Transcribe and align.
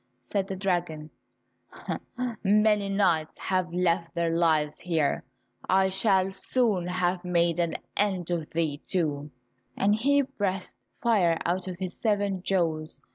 Said 0.23 0.47
the 0.47 0.55
dragon, 0.55 1.11
"Many 2.43 2.89
knights 2.89 3.37
have 3.37 3.71
left 3.71 4.15
their 4.15 4.31
lives 4.31 4.79
here, 4.79 5.23
I 5.69 5.89
shall 5.89 6.31
soon 6.31 6.87
have 6.87 7.23
made 7.23 7.59
an 7.59 7.75
end 7.95 8.31
of 8.31 8.49
thee 8.49 8.81
too," 8.87 9.29
and 9.77 9.93
he 9.93 10.23
breathed 10.23 10.73
fire 11.03 11.37
out 11.45 11.67
of 11.67 11.77
seven 11.87 12.41
jaws. 12.41 12.99